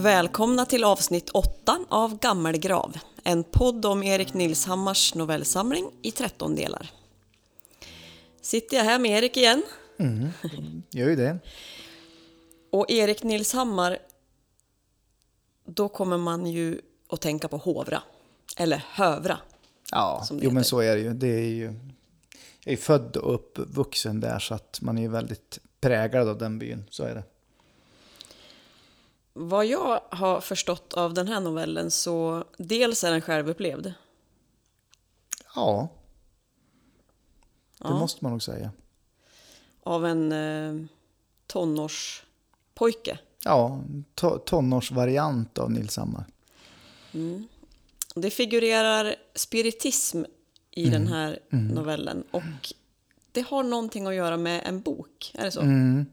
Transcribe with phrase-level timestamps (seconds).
[0.00, 6.90] Välkomna till avsnitt 8 av Gammelgrav, en podd om Erik Nilshammars novellsamling i 13 delar.
[8.40, 9.62] Sitter jag här med Erik igen?
[9.98, 10.28] Mm,
[10.90, 11.38] gör ju det.
[12.72, 13.98] Och Erik Nilshammar,
[15.66, 18.02] då kommer man ju att tänka på Hovra,
[18.56, 19.38] eller Hövra.
[19.90, 21.12] Ja, jo men så är det ju.
[21.12, 21.74] Det är ju.
[22.64, 26.58] Jag är född och uppvuxen där så att man är ju väldigt präglad av den
[26.58, 26.84] byn.
[26.90, 27.24] Så är det.
[29.42, 33.92] Vad jag har förstått av den här novellen så dels är den självupplevd.
[35.54, 35.88] Ja,
[37.78, 37.98] det Ja.
[37.98, 38.70] måste man nog säga.
[39.82, 40.86] Av en eh,
[41.46, 43.18] tonårspojke.
[43.44, 43.80] Ja,
[44.14, 46.24] to- tonårsvariant av Nils Hammar.
[48.14, 50.24] Det figurerar spiritism
[50.70, 50.92] i Mm.
[51.02, 52.42] den här novellen och
[53.32, 55.60] det har någonting att göra med en bok, är det så?
[55.60, 56.06] Mm.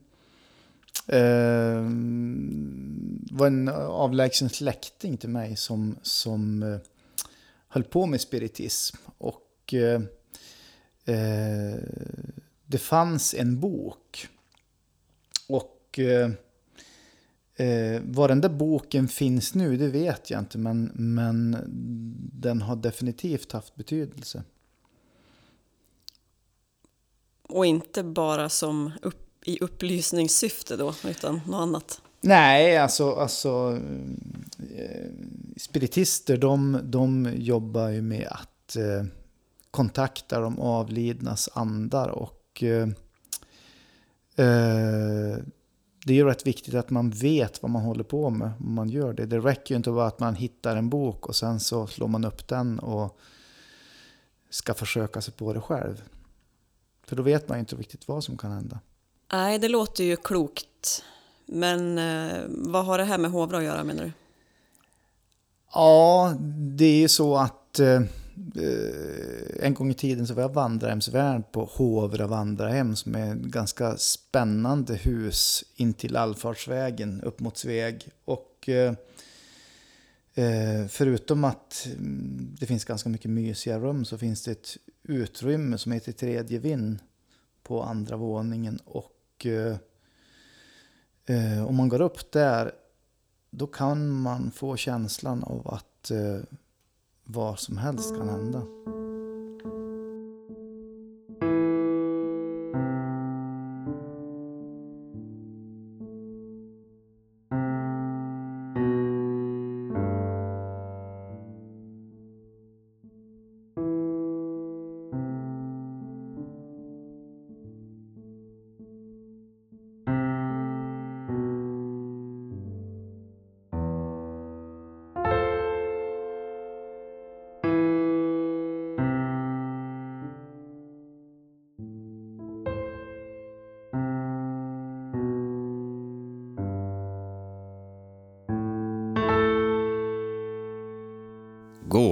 [3.38, 6.78] Var en avlägsen släkting till mig som, som eh,
[7.68, 8.98] höll på med spiritism.
[9.18, 10.02] Och eh,
[11.16, 11.80] eh,
[12.66, 14.28] det fanns en bok.
[15.48, 16.32] Och eh,
[17.56, 20.58] eh, var den där boken finns nu, det vet jag inte.
[20.58, 21.58] Men, men
[22.34, 24.44] den har definitivt haft betydelse.
[27.50, 32.02] Och inte bara som upp, i upplysningssyfte då, utan något annat.
[32.22, 33.80] Nej, alltså, alltså
[34.76, 35.12] eh,
[35.58, 39.04] spiritister de, de jobbar ju med att eh,
[39.72, 42.88] kontakta de avlidnas andar och eh,
[44.36, 45.38] eh,
[46.06, 48.90] det är ju rätt viktigt att man vet vad man håller på med om man
[48.90, 49.26] gör det.
[49.26, 52.26] Det räcker ju inte bara att man hittar en bok och sen så slår man
[52.26, 53.20] upp den och
[54.50, 56.04] ska försöka sig på det själv.
[57.04, 58.80] För då vet man ju inte riktigt vad som kan hända.
[59.32, 61.04] Nej, det låter ju klokt.
[61.48, 64.12] Men eh, vad har det här med Hovra att göra menar du?
[65.74, 66.36] Ja,
[66.78, 68.02] det är ju så att eh,
[69.60, 73.98] en gång i tiden så var jag vandrarhemsvärd på Hovra vandrarhem som är ett ganska
[73.98, 78.10] spännande hus in till allfartsvägen upp mot Sveg.
[78.26, 78.94] Och eh,
[80.34, 85.78] eh förutom att mm, det finns ganska mycket mysiga rum så finns det ett utrymme
[85.78, 87.00] som heter Tredje vind
[87.64, 88.80] på andra våningen.
[88.86, 89.76] Och eh,
[91.28, 92.72] eh, om man går upp där
[93.50, 96.40] då kan man få känslan av att eh,
[97.24, 98.62] vad som helst kan hända.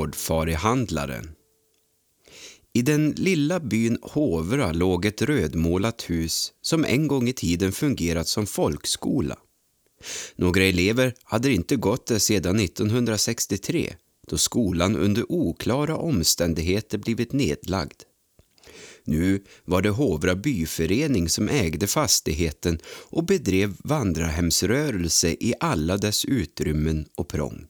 [0.05, 1.31] Hårdfarihandlaren.
[2.73, 8.27] I den lilla byn Hovra låg ett rödmålat hus som en gång i tiden fungerat
[8.27, 9.37] som folkskola.
[10.35, 13.93] Några elever hade inte gått där sedan 1963
[14.27, 18.01] då skolan under oklara omständigheter blivit nedlagd.
[19.03, 27.05] Nu var det Hovra byförening som ägde fastigheten och bedrev vandrarhemsrörelse i alla dess utrymmen
[27.15, 27.67] och prång.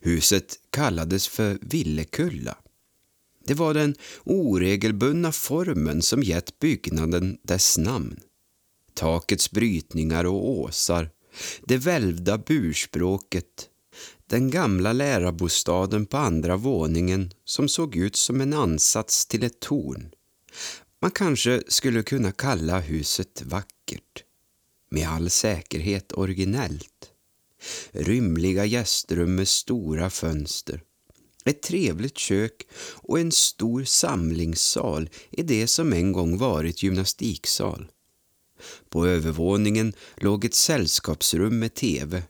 [0.00, 2.56] Huset kallades för Villekulla.
[3.46, 3.94] Det var den
[4.24, 8.20] oregelbundna formen som gett byggnaden dess namn.
[8.94, 11.10] Takets brytningar och åsar,
[11.64, 13.68] det välvda burspråket,
[14.26, 20.10] den gamla lärarbostaden på andra våningen som såg ut som en ansats till ett torn.
[21.02, 24.24] Man kanske skulle kunna kalla huset vackert,
[24.90, 27.12] med all säkerhet originellt
[27.92, 30.82] rymliga gästrum med stora fönster.
[31.44, 37.90] Ett trevligt kök och en stor samlingssal i det som en gång varit gymnastiksal.
[38.88, 42.22] På övervåningen låg ett sällskapsrum med tv.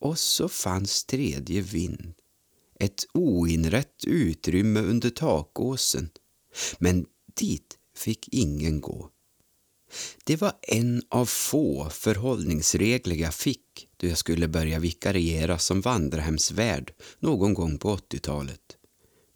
[0.00, 2.14] Och så fanns tredje vind.
[2.80, 6.10] Ett oinrätt utrymme under takåsen.
[6.78, 9.10] Men dit fick ingen gå.
[10.24, 16.92] Det var en av få förhållningsregler jag fick då jag skulle börja vikariera som vandrarhemsvärd
[17.18, 18.60] någon gång på 80-talet.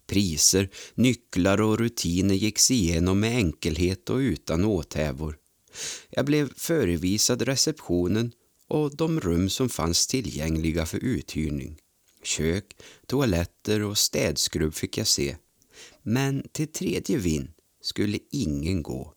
[0.07, 5.37] Priser, nycklar och rutiner gicks igenom med enkelhet och utan åthävor.
[6.09, 8.31] Jag blev förevisad receptionen
[8.67, 11.77] och de rum som fanns tillgängliga för uthyrning.
[12.23, 12.65] Kök,
[13.07, 15.35] toaletter och städskrubb fick jag se.
[16.03, 17.47] Men till tredje vind
[17.81, 19.13] skulle ingen gå.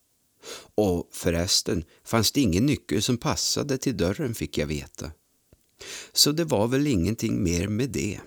[0.75, 5.13] Och förresten fanns det ingen nyckel som passade till dörren fick jag veta.
[6.13, 8.21] Så det var väl ingenting mer med det.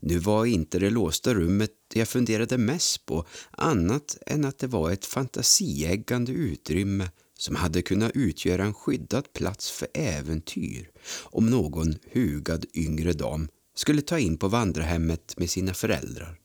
[0.00, 4.90] Nu var inte det låsta rummet jag funderade mest på annat än att det var
[4.90, 10.90] ett fantasieggande utrymme som hade kunnat utgöra en skyddad plats för äventyr
[11.22, 16.38] om någon hugad yngre dam skulle ta in på vandrarhemmet med sina föräldrar.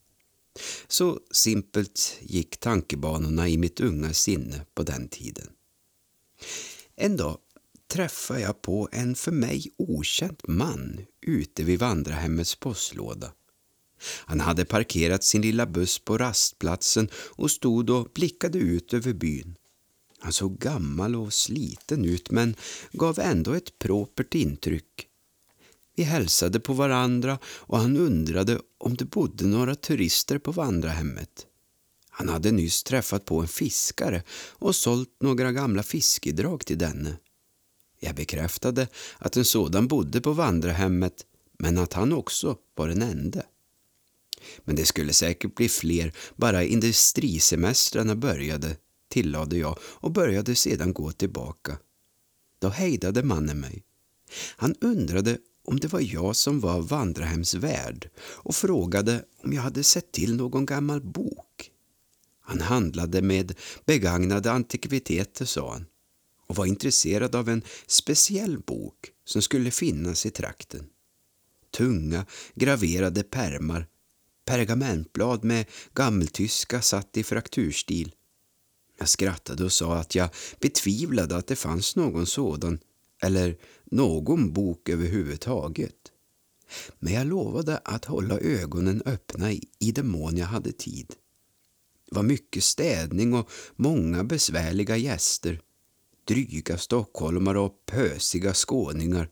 [0.88, 5.47] Så simpelt gick tankebanorna i mitt unga sinne på den tiden.
[6.95, 7.38] En dag
[7.92, 13.32] träffade jag på en för mig okänd man ute vid vandrarhemmets postlåda.
[14.04, 19.56] Han hade parkerat sin lilla buss på rastplatsen och stod och blickade ut över byn.
[20.20, 22.56] Han såg gammal och sliten ut men
[22.92, 25.08] gav ändå ett propert intryck.
[25.96, 31.46] Vi hälsade på varandra och han undrade om det bodde några turister på vandrarhemmet.
[32.10, 37.18] Han hade nyss träffat på en fiskare och sålt några gamla fiskedrag till denne.
[38.03, 38.88] Jag bekräftade
[39.18, 41.25] att en sådan bodde på vandrarhemmet
[41.59, 43.45] men att han också var den ende.
[44.63, 48.77] Men det skulle säkert bli fler bara industrisemestrarna började,
[49.09, 51.77] tillade jag och började sedan gå tillbaka.
[52.59, 53.83] Då hejdade mannen mig.
[54.56, 60.12] Han undrade om det var jag som var vandrarhemsvärd och frågade om jag hade sett
[60.12, 61.71] till någon gammal bok.
[62.42, 63.56] Han handlade med
[63.86, 65.86] begagnade antikviteter, sa han
[66.51, 70.86] och var intresserad av en speciell bok som skulle finnas i trakten.
[71.77, 72.25] Tunga,
[72.56, 73.88] graverade pärmar
[74.45, 78.15] pergamentblad med gammeltyska satt i frakturstil.
[79.00, 82.80] Jag skrattade och sa att jag betvivlade att det fanns någon sådan,
[83.21, 85.95] eller någon bok överhuvudtaget.
[87.00, 91.15] Men jag lovade att hålla ögonen öppna i den mån jag hade tid.
[92.09, 95.62] Det var mycket städning och många besvärliga gäster.
[96.27, 99.29] Dryga stockholmare och pösiga skåningar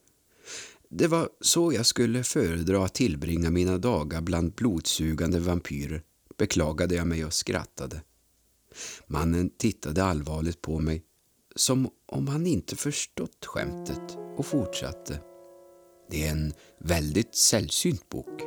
[0.92, 6.04] det var så jag skulle föredra att tillbringa mina dagar bland blodsugande vampyrer,
[6.38, 8.02] beklagade jag mig och skrattade.
[9.08, 11.04] Mannen tittade allvarligt på mig,
[11.56, 15.22] som om han inte förstått skämtet, och fortsatte.
[16.10, 18.42] Det är en väldigt sällsynt bok.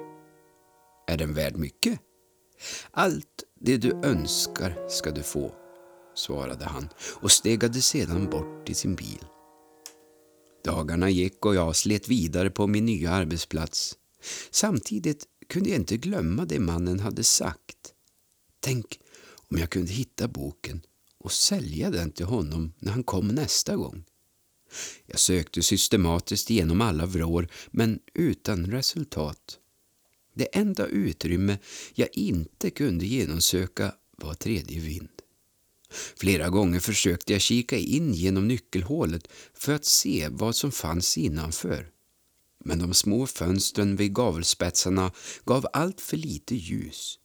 [1.06, 2.00] Är den värd mycket?
[2.90, 5.54] Allt det du önskar ska du få,
[6.14, 6.88] svarade han
[7.20, 9.25] och stegade sedan bort till sin bil.
[10.64, 13.99] Dagarna gick och jag slet vidare på min nya arbetsplats.
[14.50, 17.94] Samtidigt kunde jag inte glömma det mannen hade sagt.
[18.61, 19.00] Tänk
[19.50, 20.82] om jag kunde hitta boken
[21.19, 24.05] och sälja den till honom när han kom nästa gång.
[25.06, 29.59] Jag sökte systematiskt genom alla vrår, men utan resultat.
[30.35, 31.59] Det enda utrymme
[31.94, 35.12] jag inte kunde genomsöka var tredje vind.
[36.16, 41.88] Flera gånger försökte jag kika in genom nyckelhålet för att se vad som fanns innanför.
[42.64, 45.12] Men de små fönstren vid gavelspetsarna
[45.44, 47.18] gav allt för lite ljus.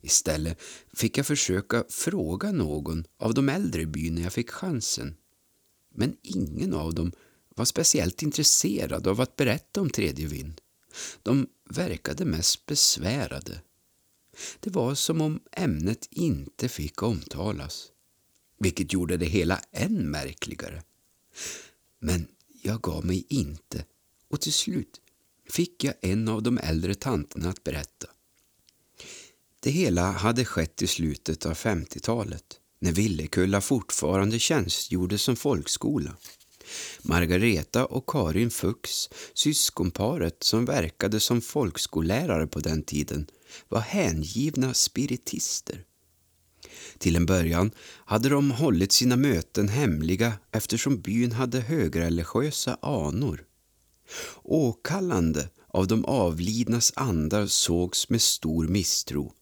[0.00, 0.60] Istället
[0.92, 5.16] fick jag försöka fråga någon av de äldre i byn när jag fick chansen.
[5.94, 7.12] Men ingen av dem
[7.56, 10.60] var speciellt intresserad av att berätta om tredje vind.
[11.22, 13.60] De verkade mest besvärade.
[14.60, 17.86] Det var som om ämnet inte fick omtalas,
[18.58, 20.82] vilket gjorde det hela än märkligare.
[21.98, 22.28] Men
[22.62, 23.84] jag gav mig inte
[24.28, 25.00] och till slut
[25.50, 28.06] fick jag en av de äldre tanterna att berätta.
[29.60, 36.16] Det hela hade skett i slutet av 50-talet när Villekulla fortfarande tjänstgjorde som folkskola.
[37.02, 43.26] Margareta och Karin Fuchs, syskonparet som verkade som folkskollärare på den tiden,
[43.68, 45.84] var hängivna spiritister.
[46.98, 47.70] Till en början
[48.04, 53.44] hade de hållit sina möten hemliga eftersom byn hade högreligiösa anor.
[54.42, 59.32] Åkallande av de avlidnas andar sågs med stor misstro.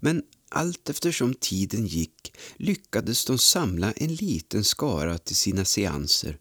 [0.00, 6.38] Men allt eftersom tiden gick lyckades de samla en liten skara till sina seanser.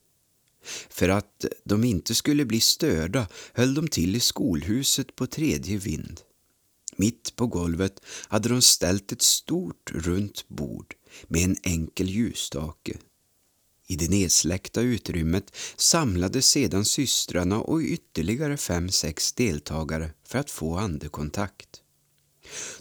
[0.90, 6.22] För att de inte skulle bli störda höll de till i skolhuset på tredje vind.
[6.96, 10.96] Mitt på golvet hade de ställt ett stort runt bord
[11.28, 12.98] med en enkel ljusstake.
[13.88, 20.78] I det nedsläckta utrymmet samlades sedan systrarna och ytterligare fem, sex deltagare för att få
[20.78, 21.82] andekontakt.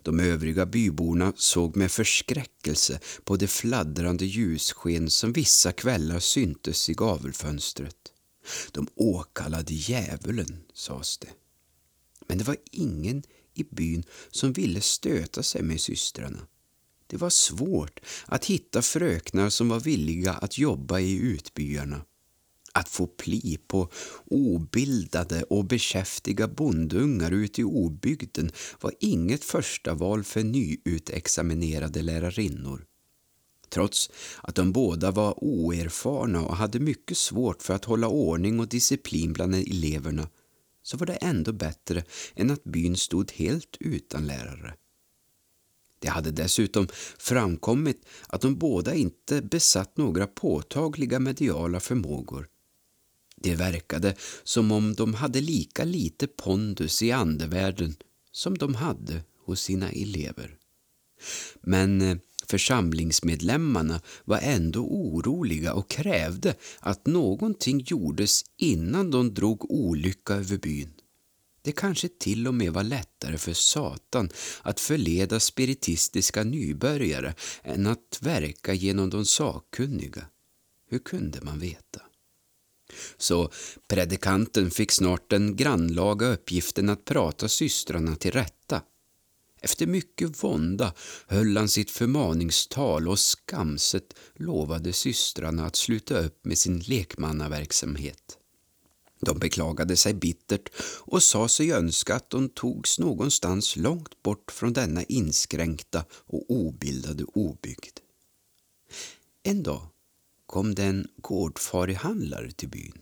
[0.02, 6.94] De övriga byborna såg med förskräckelse på det fladdrande ljussken som vissa kvällar syntes i
[6.94, 7.96] gavelfönstret.
[8.72, 11.30] De åkallade djävulen, sades det.
[12.26, 13.22] Men det var ingen
[13.54, 16.46] i byn som ville stöta sig med systrarna.
[17.06, 22.04] Det var svårt att hitta fröknar som var villiga att jobba i utbyarna.
[22.74, 23.88] Att få pli på
[24.24, 32.84] obildade och bekäftiga bondungar ute i obygden var inget första val för nyutexaminerade lärarinnor.
[33.68, 34.10] Trots
[34.42, 39.32] att de båda var oerfarna och hade mycket svårt för att hålla ordning och disciplin
[39.32, 40.28] bland eleverna
[40.82, 44.74] så var det ändå bättre än att byn stod helt utan lärare.
[45.98, 52.48] Det hade dessutom framkommit att de båda inte besatt några påtagliga mediala förmågor.
[53.36, 57.96] Det verkade som om de hade lika lite pondus i andevärlden
[58.32, 60.56] som de hade hos sina elever.
[61.60, 62.16] Men eh,
[62.52, 70.92] församlingsmedlemmarna var ändå oroliga och krävde att någonting gjordes innan de drog olycka över byn.
[71.62, 74.30] Det kanske till och med var lättare för Satan
[74.62, 80.24] att förleda spiritistiska nybörjare än att verka genom de sakkunniga.
[80.90, 82.00] Hur kunde man veta?
[83.16, 83.50] Så
[83.88, 88.82] predikanten fick snart den grannlaga uppgiften att prata systrarna till rätta.
[89.64, 90.94] Efter mycket vånda
[91.26, 98.38] höll han sitt förmaningstal och skamset lovade systrarna att sluta upp med sin lekmannaverksamhet.
[99.20, 100.68] De beklagade sig bittert
[101.00, 107.24] och sa sig önska att de togs någonstans långt bort från denna inskränkta och obildade
[107.24, 107.98] obygd.
[109.42, 109.86] En dag
[110.46, 113.01] kom det en gårdfarihandlare till byn.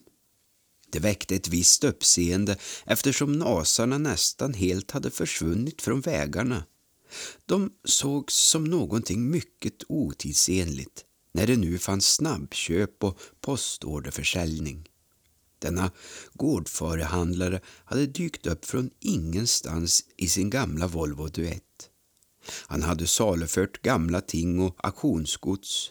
[0.90, 2.56] Det väckte ett visst uppseende
[2.86, 6.64] eftersom nasarna nästan helt hade försvunnit från vägarna.
[7.46, 14.88] De sågs som någonting mycket otidsenligt när det nu fanns snabbköp och postorderförsäljning.
[15.58, 15.90] Denna
[16.32, 21.62] gårdförehandlare hade dykt upp från ingenstans i sin gamla Volvo Duett.
[22.66, 25.90] Han hade salufört gamla ting och auktionsgods.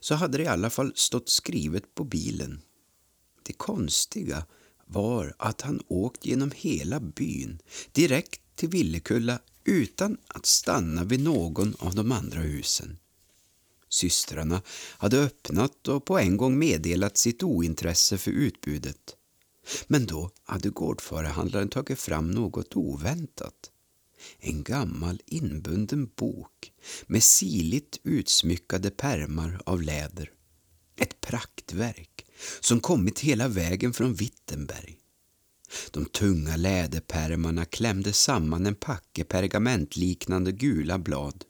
[0.00, 2.60] Så hade det i alla fall stått skrivet på bilen.
[3.48, 4.46] Det konstiga
[4.86, 7.58] var att han åkt genom hela byn
[7.92, 12.98] direkt till Villekulla utan att stanna vid någon av de andra husen.
[13.88, 14.62] Systrarna
[14.98, 19.16] hade öppnat och på en gång meddelat sitt ointresse för utbudet.
[19.86, 23.70] Men då hade gårdförehandlaren tagit fram något oväntat.
[24.38, 26.72] En gammal inbunden bok
[27.06, 30.32] med siligt utsmyckade pärmar av läder.
[30.96, 32.24] Ett praktverk
[32.60, 34.98] som kommit hela vägen från Wittenberg.
[35.90, 41.44] De tunga läderpärmarna klämde samman en packe pergamentliknande gula blad.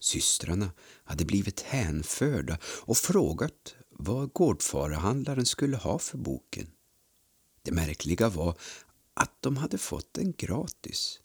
[0.00, 0.70] Systrarna
[1.04, 6.66] hade blivit hänförda och frågat vad gårdfarehandlaren skulle ha för boken.
[7.62, 8.58] Det märkliga var
[9.14, 11.20] att de hade fått den gratis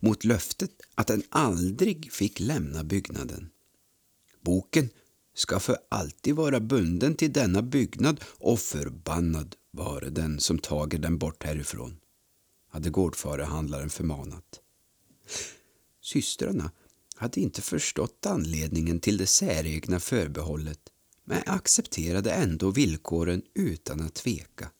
[0.00, 3.50] mot löftet att den aldrig fick lämna byggnaden.
[4.40, 4.90] Boken
[5.34, 11.18] ska för alltid vara bunden till denna byggnad och förbannad vare den som tager den
[11.18, 11.96] bort härifrån,
[12.70, 14.60] hade gårdförehandlaren förmanat.
[16.02, 16.70] Systrarna
[17.16, 20.80] hade inte förstått anledningen till det säregna förbehållet
[21.24, 24.70] men accepterade ändå villkoren utan att tveka.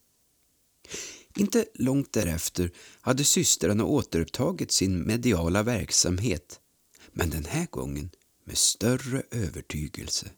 [1.37, 2.71] Inte långt därefter
[3.01, 6.61] hade systrarna återupptagit sin mediala verksamhet
[7.13, 8.11] men den här gången
[8.45, 10.31] med större övertygelse.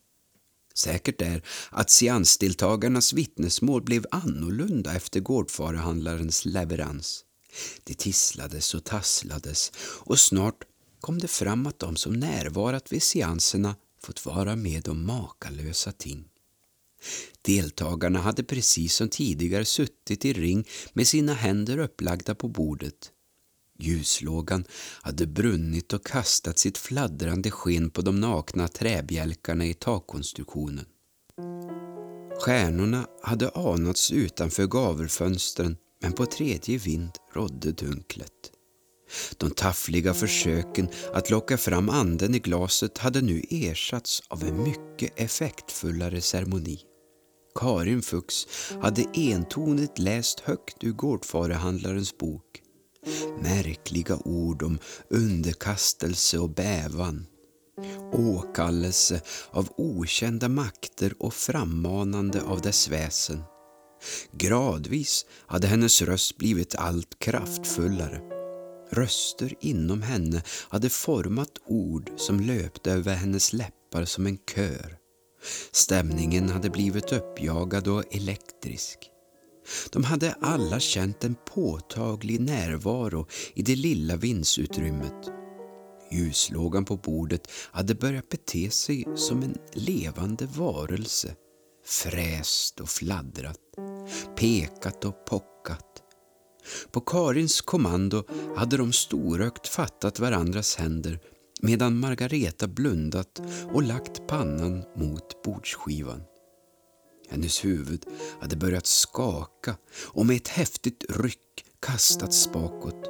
[0.77, 7.25] Säkert är att seansdeltagarnas vittnesmål blev annorlunda efter gårdfarehandlarens leverans.
[7.85, 10.65] Det tisslades och tasslades och snart
[11.01, 16.25] kom det fram att de som närvarat vid seanserna fått vara med om makalösa ting.
[17.43, 23.13] Deltagarna hade precis som tidigare suttit i ring med sina händer upplagda på bordet.
[23.79, 24.65] Ljuslågan
[25.03, 30.85] hade brunnit och kastat sitt fladdrande sken på de nakna träbjälkarna i takkonstruktionen.
[32.41, 38.33] Stjärnorna hade anats utanför gavelfönstren men på tredje vind rådde dunklet.
[39.37, 45.21] De taffliga försöken att locka fram anden i glaset hade nu ersatts av en mycket
[45.21, 46.81] effektfullare ceremoni.
[47.55, 48.49] Karin Fuchs
[48.83, 52.63] hade entonigt läst högt ur gårdfarehandlarens bok.
[53.43, 54.79] Märkliga ord om
[55.11, 57.27] underkastelse och bävan.
[58.13, 59.21] Åkallelse
[59.51, 63.43] av okända makter och frammanande av dess väsen.
[64.33, 68.21] Gradvis hade hennes röst blivit allt kraftfullare.
[68.91, 74.97] Röster inom henne hade format ord som löpte över hennes läppar som en kör.
[75.73, 78.99] Stämningen hade blivit uppjagad och elektrisk.
[79.91, 85.31] De hade alla känt en påtaglig närvaro i det lilla vindsutrymmet.
[86.13, 91.35] Ljuslågan på bordet hade börjat bete sig som en levande varelse.
[91.85, 93.61] Fräst och fladdrat,
[94.37, 96.03] pekat och pockat.
[96.91, 98.25] På Karins kommando
[98.57, 101.19] hade de storögt fattat varandras händer
[101.63, 103.41] medan Margareta blundat
[103.73, 106.23] och lagt pannan mot bordsskivan.
[107.29, 108.07] Hennes huvud
[108.41, 113.07] hade börjat skaka och med ett häftigt ryck kastats bakåt.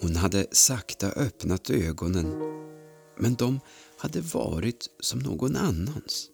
[0.00, 2.26] Hon hade sakta öppnat ögonen,
[3.18, 3.60] men de
[3.98, 6.28] hade varit som någon annans.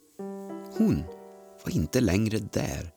[0.77, 1.03] Hon
[1.63, 2.91] var inte längre där.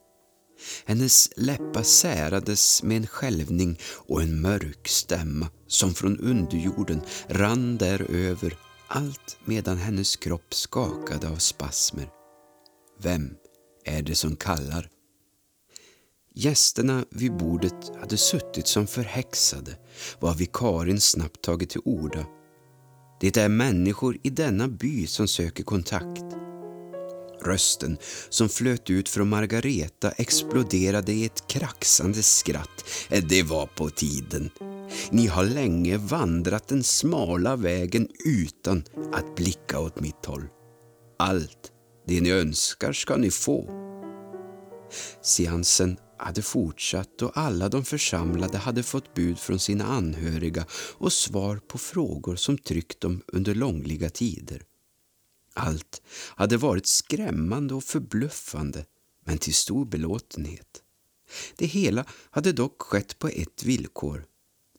[0.85, 8.57] Hennes läppar särades med en skälvning och en mörk stämma som från underjorden rann däröver
[8.87, 12.09] allt medan hennes kropp skakade av spasmer.
[13.01, 13.35] Vem
[13.89, 14.89] är det som kallar?
[16.35, 19.77] Gästerna vid bordet hade suttit som förhäxade
[20.19, 22.25] varvid Karin snabbt tagit till orda.
[23.21, 26.23] Det är människor i denna by som söker kontakt.
[27.41, 27.97] Rösten
[28.29, 32.85] som flöt ut från Margareta exploderade i ett kraxande skratt.
[33.09, 34.49] Eh, det var på tiden.
[35.11, 40.43] Ni har länge vandrat den smala vägen utan att blicka åt mitt håll.
[41.19, 41.71] Allt
[42.09, 43.69] det ni önskar ska ni få.
[45.21, 51.57] Seansen hade fortsatt och alla de församlade hade fått bud från sina anhöriga och svar
[51.57, 54.63] på frågor som tryckt dem under långliga tider.
[55.53, 56.01] Allt
[56.35, 58.85] hade varit skrämmande och förbluffande,
[59.25, 60.83] men till stor belåtenhet.
[61.55, 64.25] Det hela hade dock skett på ett villkor.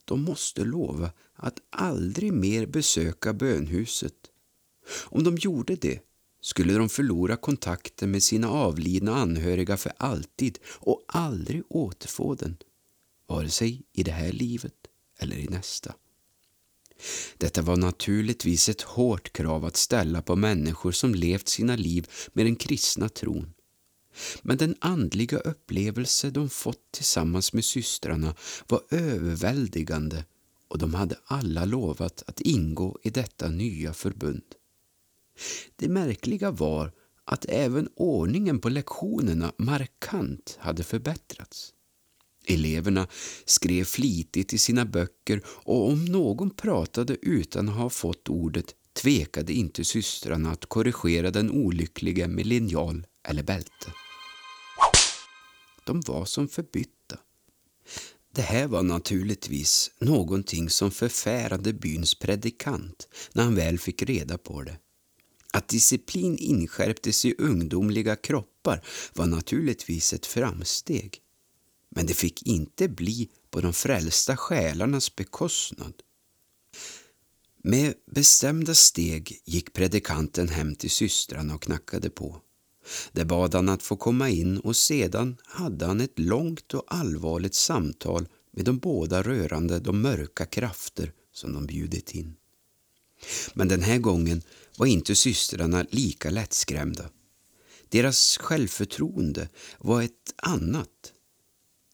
[0.04, 4.14] De måste lova att aldrig mer besöka bönhuset.
[5.04, 6.00] Om de gjorde det
[6.40, 12.56] skulle de förlora kontakten med sina avlidna anhöriga för alltid och aldrig återfå den,
[13.26, 14.74] vare sig i det här livet
[15.18, 15.94] eller i nästa.
[17.38, 22.46] Detta var naturligtvis ett hårt krav att ställa på människor som levt sina liv med
[22.46, 23.52] den kristna tron.
[24.42, 28.34] Men den andliga upplevelse de fått tillsammans med systrarna
[28.68, 30.24] var överväldigande
[30.68, 34.42] och de hade alla lovat att ingå i detta nya förbund.
[35.76, 36.92] Det märkliga var
[37.24, 41.72] att även ordningen på lektionerna markant hade förbättrats.
[42.46, 43.06] Eleverna
[43.44, 49.52] skrev flitigt i sina böcker och om någon pratade utan att ha fått ordet tvekade
[49.52, 53.92] inte systrarna att korrigera den olycklige med linjal eller bälte.
[55.86, 57.16] De var som förbytta.
[58.34, 64.62] Det här var naturligtvis någonting som förfärade byns predikant när han väl fick reda på
[64.62, 64.78] det.
[65.52, 71.20] Att disciplin inskärptes i ungdomliga kroppar var naturligtvis ett framsteg.
[71.90, 75.94] Men det fick inte bli på de frälsta själarnas bekostnad.
[77.62, 82.40] Med bestämda steg gick predikanten hem till systrarna och knackade på.
[83.12, 87.54] Där bad han att få komma in och sedan hade han ett långt och allvarligt
[87.54, 92.36] samtal med de båda rörande de mörka krafter som de bjudit in.
[93.54, 94.42] Men den här gången
[94.80, 97.10] var inte systrarna lika lättskrämda.
[97.88, 101.12] Deras självförtroende var ett annat.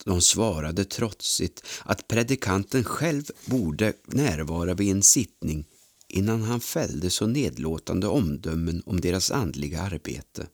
[0.05, 5.65] De svarade trotsigt att predikanten själv borde närvara vid en sittning
[6.09, 10.47] innan han fällde så nedlåtande omdömen om deras andliga arbete.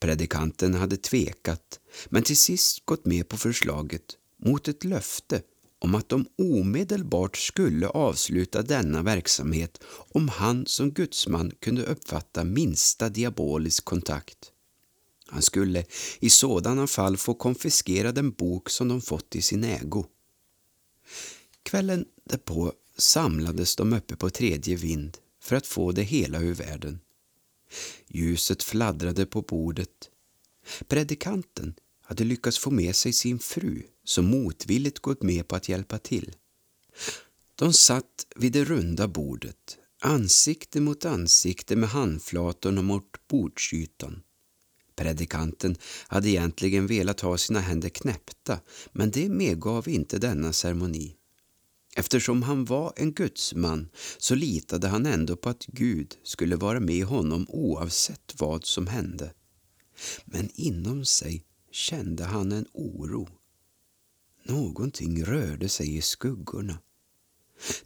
[0.00, 5.42] Predikanten hade tvekat, men till sist gått med på förslaget mot ett löfte
[5.86, 13.08] om att de omedelbart skulle avsluta denna verksamhet om han som gudsman kunde uppfatta minsta
[13.08, 14.52] diabolisk kontakt.
[15.26, 15.84] Han skulle
[16.20, 20.04] i sådana fall få konfiskera den bok som de fått i sin ägo.
[21.62, 27.00] Kvällen därpå samlades de uppe på tredje vind för att få det hela ur världen.
[28.08, 30.10] Ljuset fladdrade på bordet.
[30.88, 31.74] Predikanten
[32.06, 36.34] hade lyckats få med sig sin fru som motvilligt gått med på att hjälpa till.
[37.54, 44.22] De satt vid det runda bordet, ansikte mot ansikte med handflatorna mot bordsytan.
[44.96, 45.76] Predikanten
[46.08, 48.60] hade egentligen velat ha sina händer knäppta,
[48.92, 51.16] men det medgav inte denna ceremoni.
[51.96, 53.88] Eftersom han var en gudsman
[54.18, 59.32] så litade han ändå på att Gud skulle vara med honom oavsett vad som hände.
[60.24, 61.44] Men inom sig
[61.76, 63.28] kände han en oro.
[64.42, 66.78] Någonting rörde sig i skuggorna.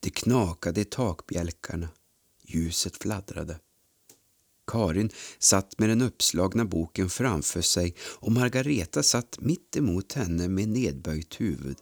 [0.00, 1.88] Det knakade i takbjälkarna.
[2.42, 3.60] Ljuset fladdrade.
[4.66, 10.68] Karin satt med den uppslagna boken framför sig och Margareta satt mitt emot henne med
[10.68, 11.76] nedböjt huvud.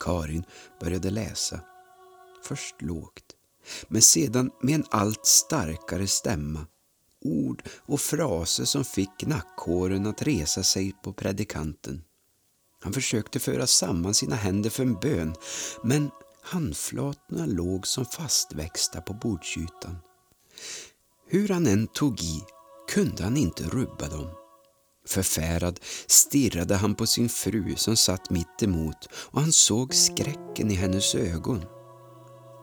[0.00, 0.44] Karin
[0.80, 1.60] började läsa.
[2.44, 3.36] Först lågt,
[3.88, 6.66] men sedan med en allt starkare stämma.
[7.24, 12.02] Ord och fraser som fick nackhåren att resa sig på predikanten.
[12.80, 15.34] Han försökte föra samman sina händer för en bön,
[15.82, 16.10] men
[16.42, 19.96] handflatorna låg som fastväxta på bordsytan.
[21.26, 22.40] Hur han än tog i
[22.88, 24.30] kunde han inte rubba dem.
[25.06, 30.74] Förfärad stirrade han på sin fru som satt mitt emot och han såg skräcken i
[30.74, 31.64] hennes ögon.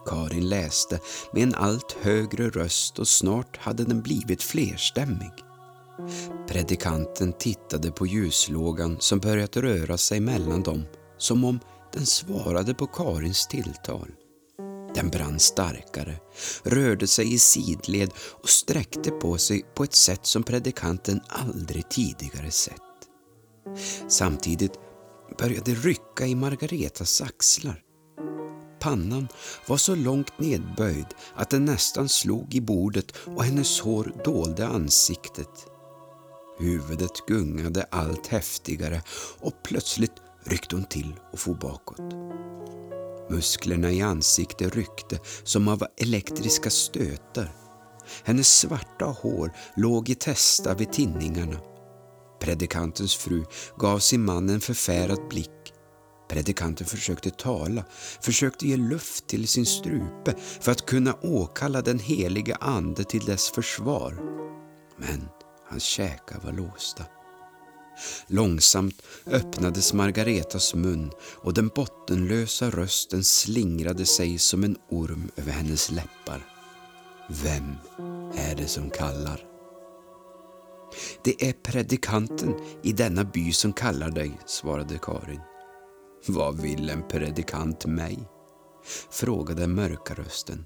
[0.07, 0.99] Karin läste
[1.33, 5.31] med en allt högre röst och snart hade den blivit flerstämmig.
[6.47, 10.83] Predikanten tittade på ljuslågan som börjat röra sig mellan dem
[11.17, 11.59] som om
[11.93, 14.07] den svarade på Karins tilltal.
[14.95, 16.15] Den brann starkare,
[16.63, 18.11] rörde sig i sidled
[18.43, 22.73] och sträckte på sig på ett sätt som predikanten aldrig tidigare sett.
[24.07, 24.73] Samtidigt
[25.37, 27.86] började rycka i Margaretas axlar.
[28.79, 29.27] Pannan
[29.67, 35.67] var så långt nedböjd att den nästan slog i bordet och hennes hår dolde ansiktet.
[36.59, 39.01] Huvudet gungade allt häftigare
[39.39, 40.13] och plötsligt
[40.43, 42.01] ryckte hon till och for bakåt.
[43.29, 47.51] Musklerna i ansiktet ryckte som av elektriska stötar.
[48.23, 51.59] Hennes svarta hår låg i testa vid tinningarna.
[52.39, 53.45] Predikantens fru
[53.77, 55.73] gav sin man en förfärad blick.
[56.29, 57.83] Predikanten försökte tala,
[58.21, 63.49] försökte ge luft till sin strupe för att kunna åkalla den heliga ande till dess
[63.49, 64.19] försvar.
[64.97, 65.27] Men
[65.69, 67.03] hans käkar var låsta.
[68.27, 75.91] Långsamt öppnades Margaretas mun och den bottenlösa rösten slingrade sig som en orm över hennes
[75.91, 76.45] läppar.
[77.29, 77.75] Vem
[78.37, 79.43] är det som kallar?
[81.23, 85.41] Det är predikanten i denna by som kallar dig, svarade Karin.
[86.25, 88.19] Vad vill en predikant mig?
[89.09, 90.65] frågade mörka rösten.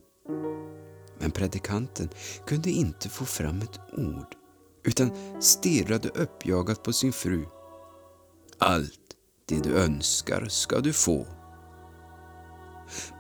[1.20, 2.10] Men predikanten
[2.48, 4.36] kunde inte få fram ett ord
[4.84, 7.46] utan stirrade uppjagat på sin fru.
[8.58, 11.26] Allt det du önskar ska du få.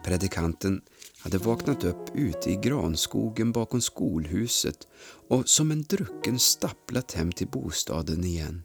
[0.04, 0.82] Predikanten
[1.20, 4.88] hade vaknat upp ute i granskogen bakom skolhuset
[5.30, 8.64] och som en drucken stapplat hem till bostaden igen.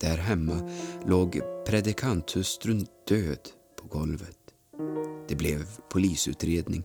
[0.00, 0.70] Där hemma
[1.06, 3.48] låg predikanthustrun död
[3.80, 4.38] på golvet.
[5.28, 6.84] Det blev polisutredning.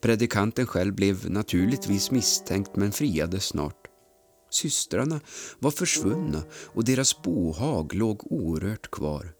[0.00, 3.86] Predikanten själv blev naturligtvis misstänkt men friades snart.
[4.50, 5.20] Systrarna
[5.58, 9.32] var försvunna och deras bohag låg orört kvar.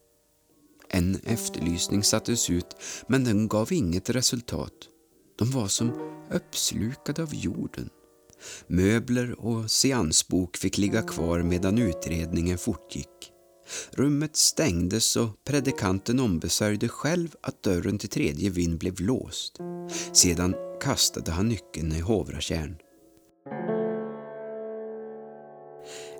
[0.90, 4.72] En efterlysning sattes ut, men den gav inget resultat.
[5.38, 5.92] De var som
[6.30, 7.90] uppslukade av jorden.
[8.66, 13.32] Möbler och seansbok fick ligga kvar medan utredningen fortgick.
[13.90, 19.58] Rummet stängdes och predikanten ombesörjde själv att dörren till tredje vind blev låst.
[20.12, 22.76] Sedan kastade han nyckeln i Hovrakärn.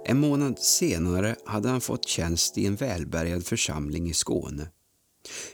[0.04, 4.68] En månad senare hade han fått tjänst i en välbärgad församling i Skåne.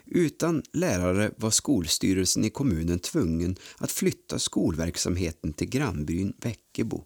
[0.04, 7.04] Utan lärare var skolstyrelsen i kommunen tvungen att flytta skolverksamheten till grannbyn Väckebo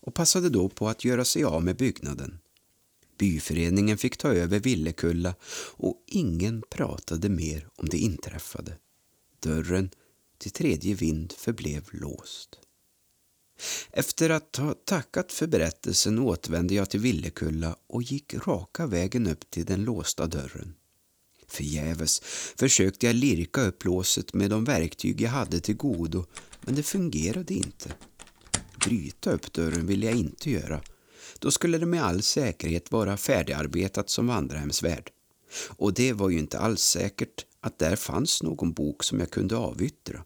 [0.00, 2.38] och passade då på att göra sig av med byggnaden.
[3.18, 5.34] Byföreningen fick ta över Villekulla
[5.76, 8.78] och ingen pratade mer om det inträffade.
[9.40, 9.90] Dörren
[10.38, 12.58] till tredje vind förblev låst.
[13.90, 19.50] Efter att ha tackat för berättelsen återvände jag till Villekulla och gick raka vägen upp
[19.50, 20.74] till den låsta dörren.
[21.48, 22.20] Förgäves
[22.56, 26.24] försökte jag lirka upp låset med de verktyg jag hade till godo,
[26.60, 27.94] men det fungerade inte.
[28.84, 30.82] Bryta upp dörren ville jag inte göra.
[31.38, 35.10] Då skulle det med all säkerhet vara färdigarbetat som vandrarhemsvärd.
[35.68, 39.56] Och det var ju inte alls säkert att där fanns någon bok som jag kunde
[39.56, 40.24] avyttra.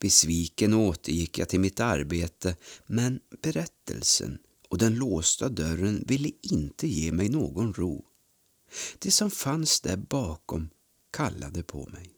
[0.00, 7.12] Besviken återgick jag till mitt arbete, men berättelsen och den låsta dörren ville inte ge
[7.12, 8.04] mig någon ro.
[8.98, 10.70] Det som fanns där bakom
[11.10, 12.10] kallade på mig.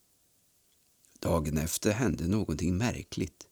[1.21, 3.47] Dagen efter hände någonting märkligt.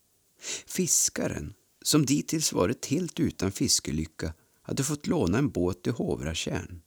[0.66, 6.82] Fiskaren, som dittills varit helt utan fiskelycka, hade fått låna en båt till Hovratjärn.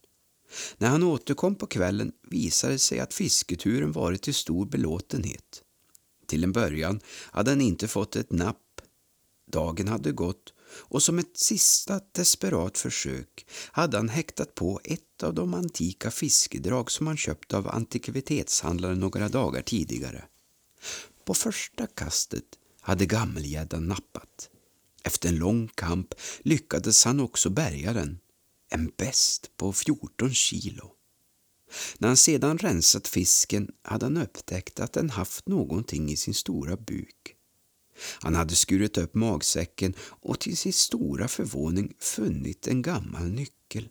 [0.76, 5.62] När han återkom på kvällen visade det sig att fisketuren varit till stor belåtenhet.
[6.26, 8.80] Till en början hade han inte fått ett napp.
[9.52, 15.34] Dagen hade gått och som ett sista desperat försök hade han häktat på ett av
[15.34, 20.24] de antika fiskedrag som han köpt av antikvitetshandlaren några dagar tidigare.
[21.24, 22.44] På första kastet
[22.80, 24.50] hade gammelgäddan nappat.
[25.04, 28.18] Efter en lång kamp lyckades han också bärga den,
[28.70, 30.90] en bäst på 14 kilo.
[31.98, 36.76] När han sedan rensat fisken hade han upptäckt att den haft någonting i sin stora
[36.76, 37.33] buk.
[37.96, 43.88] Han hade skurit upp magsäcken och till sin stora förvåning funnit en gammal nyckel.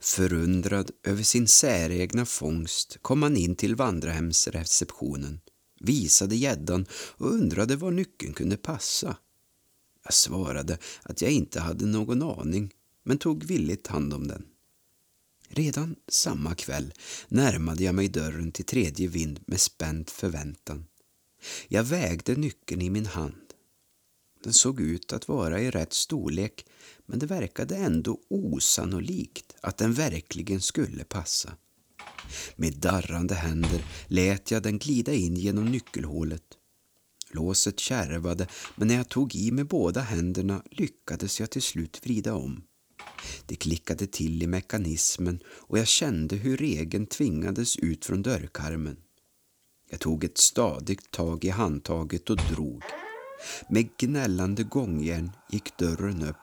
[0.00, 5.40] Förundrad över sin säregna fångst kom han in till vandrarhemsreceptionen,
[5.80, 9.16] visade gäddan och undrade var nyckeln kunde passa.
[10.04, 12.72] Jag svarade att jag inte hade någon aning,
[13.04, 14.46] men tog villigt hand om den.
[15.48, 16.92] Redan samma kväll
[17.28, 20.84] närmade jag mig dörren till tredje vind med spänd förväntan.
[21.68, 23.46] Jag vägde nyckeln i min hand.
[24.44, 26.66] Den såg ut att vara i rätt storlek
[27.06, 31.56] men det verkade ändå osannolikt att den verkligen skulle passa.
[32.56, 36.42] Med darrande händer lät jag den glida in genom nyckelhålet.
[37.30, 42.34] Låset kärvade, men när jag tog i med båda händerna lyckades jag till slut vrida
[42.34, 42.62] om.
[43.46, 48.96] Det klickade till i mekanismen och jag kände hur regeln tvingades ut från dörrkarmen.
[49.90, 52.82] Jag tog ett stadigt tag i handtaget och drog.
[53.68, 56.36] Med gnällande gångjärn gick dörren upp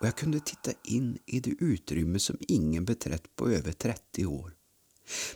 [0.00, 4.54] och jag kunde titta in i det utrymme som ingen beträtt på över 30 år.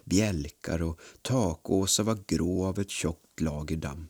[0.05, 4.07] Bjälkar och takåsar var grå av ett tjockt lager damm.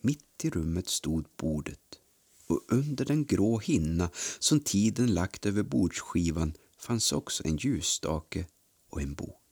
[0.00, 1.80] Mitt i rummet stod bordet
[2.46, 8.46] och under den grå hinna som tiden lagt över bordsskivan fanns också en ljusstake
[8.90, 9.45] och en bok.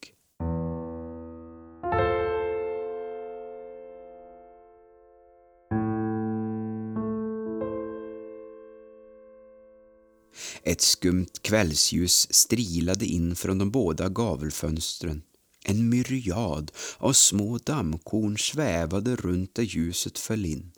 [10.66, 15.22] Ett skumt kvällsljus strilade in från de båda gavelfönstren.
[15.64, 20.72] En myriad av små dammkorn svävade runt där ljuset föll in.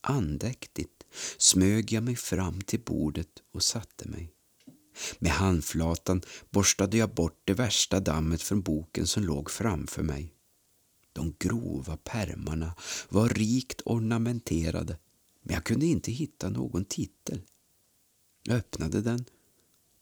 [0.00, 1.04] Andäktigt
[1.38, 4.32] smög jag mig fram till bordet och satte mig.
[5.18, 10.34] Med handflatan borstade jag bort det värsta dammet från boken som låg framför mig.
[11.12, 12.74] De grova pärmarna
[13.08, 14.98] var rikt ornamenterade
[15.42, 17.42] men jag kunde inte hitta någon titel.
[18.42, 19.24] Jag öppnade den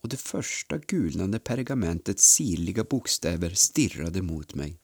[0.03, 4.79] och det första gulnande pergamentets sirliga bokstäver stirrade mot mig.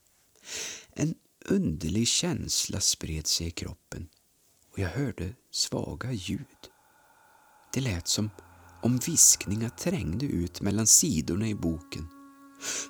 [0.92, 1.14] En
[1.44, 4.08] underlig känsla spred sig i kroppen
[4.72, 6.40] och jag hörde svaga ljud.
[7.72, 8.30] Det lät som
[8.82, 12.08] om viskningar trängde ut mellan sidorna i boken.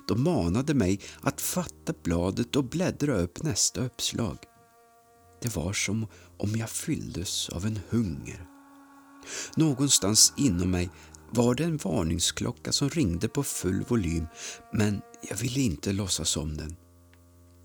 [0.07, 4.37] De manade mig att fatta bladet och bläddra upp nästa uppslag.
[5.41, 8.54] Det var som om jag fylldes av en hunger.
[9.55, 10.89] Någonstans inom mig
[11.29, 14.27] var det en varningsklocka som ringde på full volym
[14.73, 16.75] men jag ville inte låtsas om den.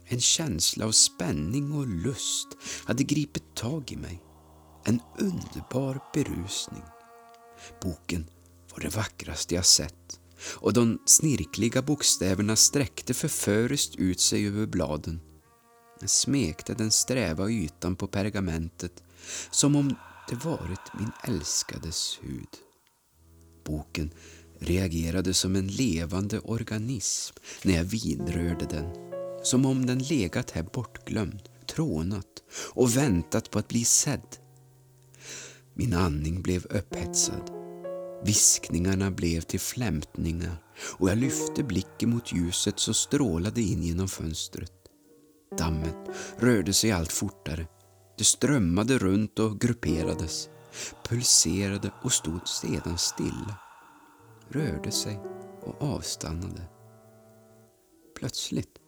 [0.05, 2.49] En känsla av spänning och lust
[2.85, 4.23] hade gripit tag i mig.
[4.85, 6.83] En underbar berusning.
[7.83, 8.27] Boken
[8.73, 10.21] var det vackraste jag sett
[10.55, 15.21] och de snirkliga bokstäverna sträckte förföriskt ut sig över bladen.
[16.01, 19.03] Jag smekte den sträva ytan på pergamentet
[19.51, 19.95] som om
[20.31, 22.49] det varit min älskades hud.
[23.65, 24.11] Boken
[24.59, 28.87] reagerade som en levande organism när jag vidrörde den.
[29.43, 34.37] Som om den legat här bortglömd, trånat och väntat på att bli sedd.
[35.75, 37.51] Min andning blev upphetsad.
[38.25, 40.63] Viskningarna blev till flämtningar
[40.99, 44.73] och jag lyfte blicken mot ljuset som strålade in genom fönstret.
[45.59, 45.97] Dammet
[46.39, 47.67] rörde sig allt fortare.
[48.21, 50.49] Det strömmade runt och grupperades,
[51.09, 53.57] pulserade och stod sedan stilla,
[54.49, 55.21] rörde sig
[55.63, 56.63] och avstannade.
[58.19, 58.79] Plötsligt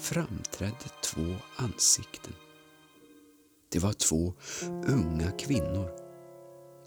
[0.00, 2.32] framträdde två ansikten.
[3.72, 4.34] Det var två
[4.86, 5.90] unga kvinnor.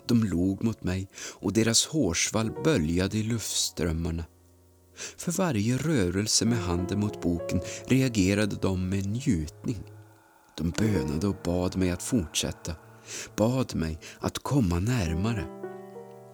[0.06, 4.26] De log mot mig och deras hårsvall böljade i luftströmmarna.
[5.18, 9.95] För varje rörelse med handen mot boken reagerade de med njutning.
[10.58, 12.76] De bönade och bad mig att fortsätta,
[13.36, 15.46] bad mig att komma närmare.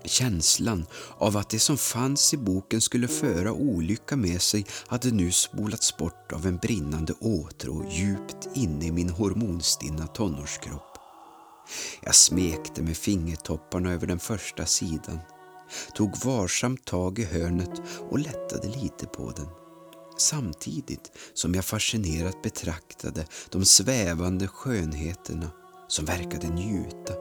[0.06, 0.86] Känslan
[1.18, 5.98] av att det som fanns i boken skulle föra olycka med sig hade nu spolats
[5.98, 10.98] bort av en brinnande åtrå djupt inne i min hormonstinna tonårskropp.
[12.02, 15.20] Jag smekte med fingertopparna över den första sidan,
[15.96, 19.48] tog varsamt tag i hörnet och lättade lite på den
[20.22, 25.52] samtidigt som jag fascinerat betraktade de svävande skönheterna
[25.88, 27.14] som verkade njuta,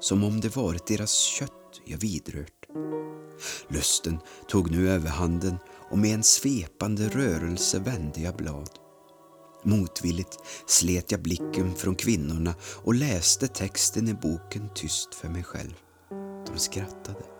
[0.00, 2.66] som om det varit deras kött jag vidrört.
[3.68, 5.56] Lusten tog nu överhanden
[5.90, 8.70] och med en svepande rörelse vände jag blad.
[9.64, 15.74] Motvilligt slet jag blicken från kvinnorna och läste texten i boken tyst för mig själv.
[16.46, 17.31] De skrattade.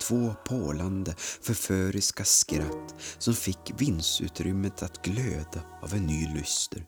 [0.00, 6.86] Två pålande, förföriska skratt som fick vindsutrymmet att glöda av en ny lyster.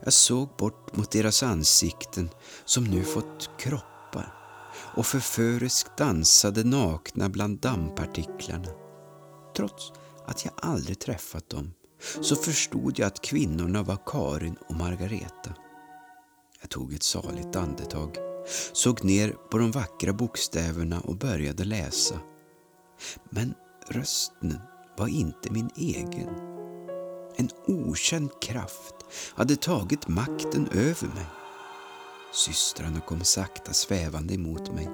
[0.00, 2.30] Jag såg bort mot deras ansikten
[2.64, 4.34] som nu fått kroppar
[4.96, 8.68] och förföriskt dansade nakna bland dammpartiklarna.
[9.56, 9.92] Trots
[10.26, 11.72] att jag aldrig träffat dem
[12.20, 15.54] så förstod jag att kvinnorna var Karin och Margareta.
[16.60, 18.33] Jag tog ett saligt andetag,
[18.72, 22.20] såg ner på de vackra bokstäverna och började läsa.
[23.30, 23.54] Men
[23.88, 24.58] rösten
[24.98, 26.28] var inte min egen.
[27.36, 28.94] En okänd kraft
[29.34, 31.26] hade tagit makten över mig.
[32.32, 34.88] Systrarna kom sakta svävande emot mig.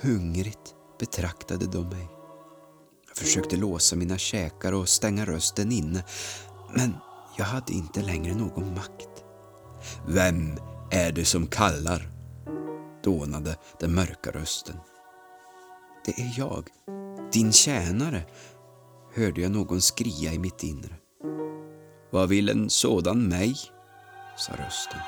[0.00, 2.08] Hungrigt betraktade de mig.
[3.08, 6.04] Jag försökte låsa mina käkar och stänga rösten inne,
[6.74, 6.94] men
[7.38, 9.24] jag hade inte längre någon makt.
[10.06, 10.56] Vem
[10.90, 12.15] är det som kallar?
[13.06, 14.76] Dånade den mörka rösten.
[16.04, 16.68] Det är jag,
[17.32, 18.26] din tjänare,
[19.14, 20.96] hörde jag någon skria i mitt inre.
[22.10, 23.56] Vad vill en sådan mig?
[24.36, 25.00] sa rösten.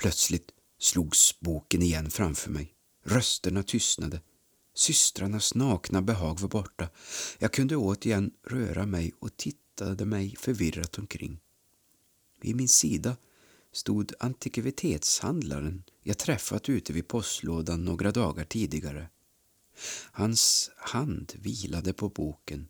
[0.00, 2.74] Plötsligt slogs boken igen framför mig.
[3.04, 4.20] Rösterna tystnade.
[4.74, 6.88] Systrarnas nakna behag var borta.
[7.38, 11.40] Jag kunde återigen röra mig och tittade mig förvirrat omkring.
[12.40, 13.16] Vid min sida
[13.78, 19.08] stod antikvitetshandlaren jag träffat ute vid postlådan några dagar tidigare.
[20.12, 22.68] Hans hand vilade på boken.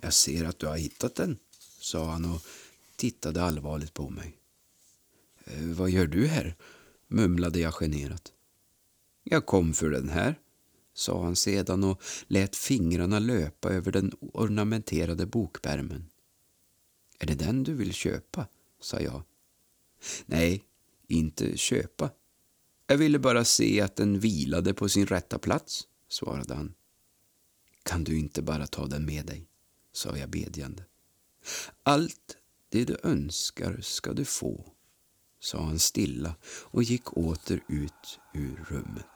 [0.00, 1.38] Jag ser att du har hittat den,
[1.80, 2.42] sa han och
[2.96, 4.36] tittade allvarligt på mig.
[5.44, 6.56] Eh, vad gör du här?
[7.06, 8.32] mumlade jag generat.
[9.22, 10.38] Jag kom för den här,
[10.94, 16.10] sa han sedan och lät fingrarna löpa över den ornamenterade bokbärmen.
[17.18, 18.46] Är det den du vill köpa?
[18.80, 19.22] sa jag.
[20.26, 20.64] Nej,
[21.08, 22.10] inte köpa.
[22.86, 26.74] Jag ville bara se att den vilade på sin rätta plats, svarade han.
[27.82, 29.46] Kan du inte bara ta den med dig?
[29.92, 30.84] sa jag bedjande.
[31.82, 32.36] Allt
[32.68, 34.72] det du önskar ska du få,
[35.40, 39.06] sa han stilla och gick åter ut ur rummet.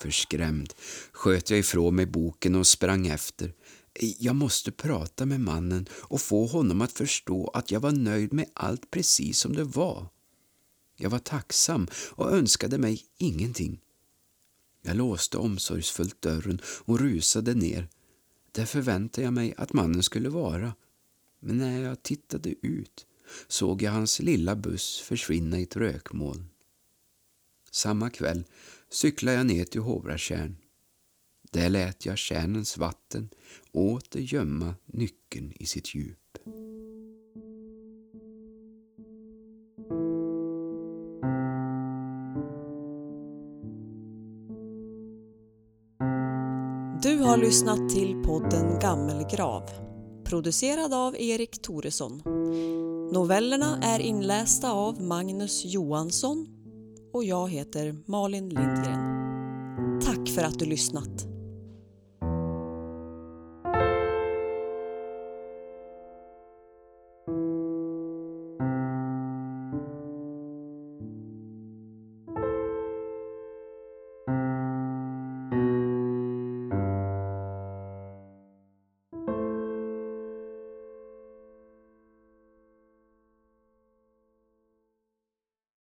[0.00, 0.74] Förskrämd
[1.12, 3.54] sköt jag ifrån mig boken och sprang efter.
[4.00, 8.50] Jag måste prata med mannen och få honom att förstå att jag var nöjd med
[8.52, 10.08] allt precis som det var.
[10.96, 13.80] Jag var tacksam och önskade mig ingenting.
[14.82, 17.88] Jag låste omsorgsfullt dörren och rusade ner.
[18.52, 20.74] Där förväntade jag mig att mannen skulle vara.
[21.40, 23.06] Men när jag tittade ut
[23.48, 26.48] såg jag hans lilla buss försvinna i ett rökmoln.
[27.70, 28.44] Samma kväll
[28.90, 30.56] cyklade jag ner till Hovratjärn.
[31.52, 33.28] Där lät jag tjärnens vatten
[33.72, 36.18] åter gömma nyckeln i sitt djup.
[47.02, 49.70] Du har lyssnat till podden Gammelgrav,
[50.24, 52.22] producerad av Erik Toresson.
[53.12, 56.46] Novellerna är inlästa av Magnus Johansson
[57.12, 59.16] och jag heter Malin Lindgren.
[60.00, 61.35] Tack för att du lyssnat!